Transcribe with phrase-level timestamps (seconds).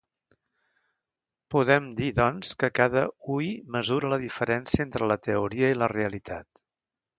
[1.55, 3.05] Podem dir, doncs, que cada
[3.35, 6.67] ui mesura la diferència entre la teoria i la realitat.